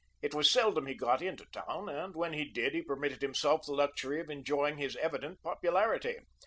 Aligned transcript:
It 0.23 0.33
was 0.33 0.49
seldom 0.49 0.87
he 0.87 0.95
got 0.95 1.21
into 1.21 1.45
town, 1.51 1.87
and 1.87 2.15
when 2.15 2.33
he 2.33 2.43
did 2.43 2.73
he 2.73 2.81
permitted 2.81 3.21
himself 3.21 3.67
the 3.67 3.73
luxury 3.73 4.19
of 4.19 4.31
enjoying 4.31 4.77
his 4.77 4.95
evident 4.95 5.43
popularity. 5.43 6.15